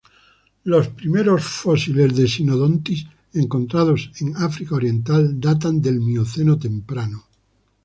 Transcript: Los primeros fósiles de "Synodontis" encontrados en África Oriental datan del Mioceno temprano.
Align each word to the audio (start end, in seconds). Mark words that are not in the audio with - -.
Los 0.63 0.87
primeros 0.87 1.43
fósiles 1.43 2.15
de 2.17 2.27
"Synodontis" 2.27 3.05
encontrados 3.33 4.09
en 4.19 4.35
África 4.35 4.73
Oriental 4.73 5.39
datan 5.39 5.79
del 5.79 5.99
Mioceno 5.99 6.57
temprano. 6.57 7.27